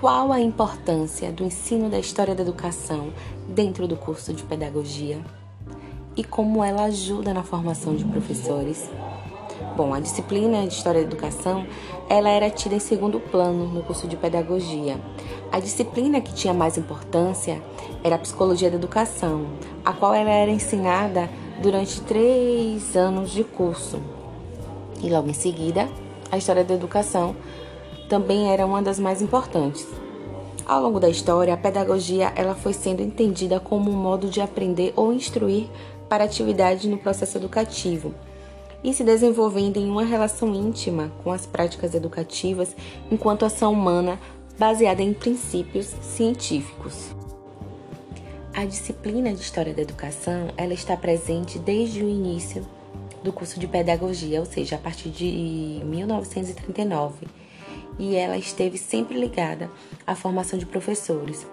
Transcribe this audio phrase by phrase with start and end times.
[0.00, 3.12] qual a importância do ensino da história da educação
[3.46, 5.22] dentro do curso de pedagogia
[6.16, 8.88] e como ela ajuda na formação de professores.
[9.76, 11.66] Bom, a disciplina de História da Educação,
[12.08, 14.98] ela era tida em segundo plano no curso de Pedagogia.
[15.52, 17.60] A disciplina que tinha mais importância
[18.02, 19.48] era a Psicologia da Educação,
[19.84, 21.28] a qual ela era ensinada
[21.62, 24.00] durante três anos de curso.
[25.02, 25.86] E logo em seguida,
[26.32, 27.36] a História da Educação
[28.10, 29.86] também era uma das mais importantes.
[30.66, 34.92] Ao longo da história, a pedagogia ela foi sendo entendida como um modo de aprender
[34.96, 35.68] ou instruir
[36.08, 38.12] para atividade no processo educativo
[38.82, 42.74] e se desenvolvendo em uma relação íntima com as práticas educativas
[43.12, 44.18] enquanto ação humana
[44.58, 47.14] baseada em princípios científicos.
[48.52, 52.66] A disciplina de História da Educação, ela está presente desde o início
[53.22, 57.39] do curso de pedagogia, ou seja, a partir de 1939,
[57.98, 59.70] e ela esteve sempre ligada
[60.06, 61.46] à formação de professores,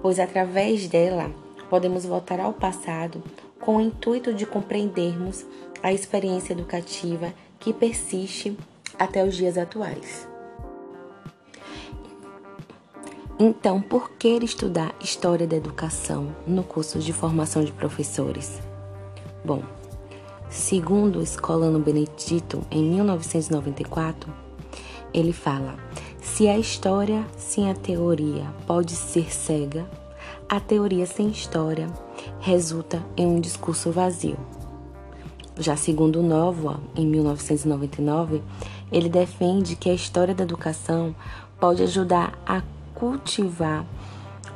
[0.00, 1.30] pois através dela
[1.68, 3.22] podemos voltar ao passado
[3.60, 5.44] com o intuito de compreendermos
[5.82, 8.56] a experiência educativa que persiste
[8.98, 10.28] até os dias atuais.
[13.38, 18.60] Então, por que estudar História da Educação no curso de formação de professores?
[19.42, 19.62] Bom,
[20.50, 24.30] segundo Escolano Benedito, em 1994,
[25.12, 25.76] ele fala:
[26.20, 29.86] se a história sem a teoria pode ser cega,
[30.48, 31.88] a teoria sem história
[32.40, 34.36] resulta em um discurso vazio.
[35.58, 38.42] Já segundo Novoa, em 1999,
[38.90, 41.14] ele defende que a história da educação
[41.58, 42.62] pode ajudar a
[42.94, 43.84] cultivar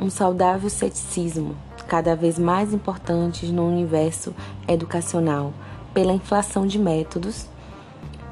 [0.00, 4.34] um saudável ceticismo, cada vez mais importante no universo
[4.66, 5.52] educacional,
[5.92, 7.46] pela inflação de métodos,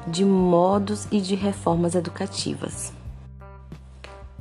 [0.07, 2.91] de modos e de reformas educativas.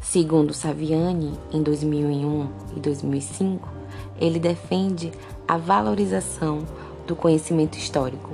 [0.01, 3.69] Segundo Saviani, em 2001 e 2005,
[4.21, 5.13] ele defende
[5.47, 6.67] a valorização
[7.07, 8.31] do conhecimento histórico,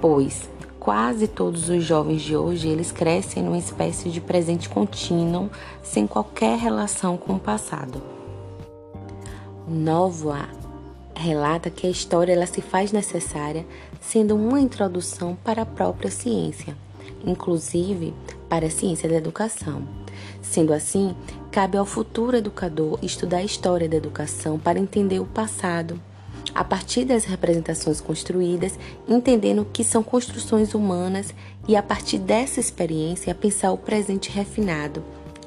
[0.00, 0.48] pois
[0.80, 5.50] quase todos os jovens de hoje eles crescem numa espécie de presente contínuo,
[5.82, 8.02] sem qualquer relação com o passado.
[9.66, 10.46] Novoa
[11.16, 13.64] relata que a história ela se faz necessária
[14.00, 16.76] sendo uma introdução para a própria ciência,
[17.24, 18.14] inclusive
[18.48, 19.82] para a ciência da educação.
[20.42, 21.14] Sendo assim,
[21.50, 26.00] cabe ao futuro educador estudar a história da educação para entender o passado,
[26.54, 31.34] a partir das representações construídas, entendendo que são construções humanas
[31.66, 35.02] e a partir dessa experiência pensar o presente refinado,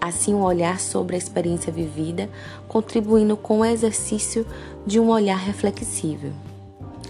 [0.07, 2.29] assim um olhar sobre a experiência vivida,
[2.68, 4.45] contribuindo com o exercício
[4.85, 6.31] de um olhar reflexível.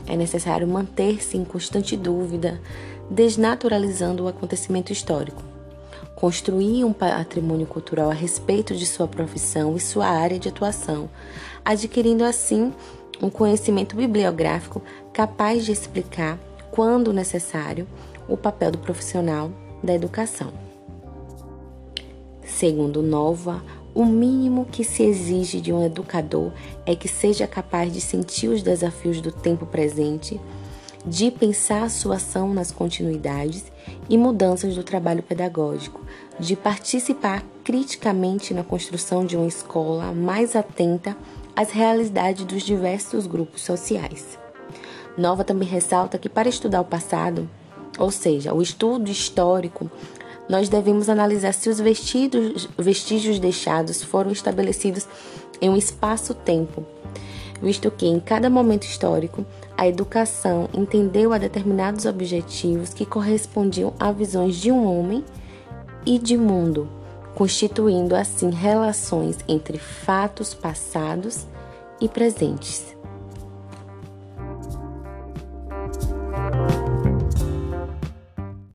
[0.07, 2.59] É necessário manter-se em constante dúvida,
[3.09, 5.43] desnaturalizando o acontecimento histórico.
[6.15, 11.09] Construir um patrimônio cultural a respeito de sua profissão e sua área de atuação,
[11.63, 12.73] adquirindo assim
[13.21, 14.81] um conhecimento bibliográfico
[15.13, 16.39] capaz de explicar,
[16.71, 17.87] quando necessário,
[18.27, 19.51] o papel do profissional
[19.83, 20.66] da educação.
[22.57, 23.63] Segundo Nova,
[23.93, 26.51] o mínimo que se exige de um educador
[26.87, 30.41] é que seja capaz de sentir os desafios do tempo presente,
[31.05, 33.71] de pensar a sua ação nas continuidades
[34.09, 36.01] e mudanças do trabalho pedagógico,
[36.39, 41.15] de participar criticamente na construção de uma escola mais atenta
[41.55, 44.39] as realidades dos diversos grupos sociais.
[45.15, 47.47] Nova também ressalta que para estudar o passado,
[47.99, 49.91] ou seja, o estudo histórico,
[50.49, 55.07] nós devemos analisar se os vestígios, vestígios deixados foram estabelecidos
[55.59, 56.85] em um espaço-tempo,
[57.61, 59.45] visto que em cada momento histórico
[59.77, 65.23] a educação entendeu a determinados objetivos que correspondiam a visões de um homem
[66.05, 66.87] e de mundo
[67.37, 71.45] constituindo assim relações entre fatos passados
[72.01, 72.97] e presentes.